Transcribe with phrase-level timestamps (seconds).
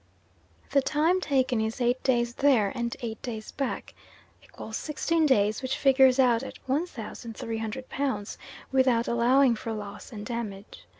[0.71, 3.93] The time taken is eight days there, and eight days back,
[4.33, 8.39] = sixteen days, which figures out at 1,300 pounds,
[8.71, 10.85] without allowing for loss and damage.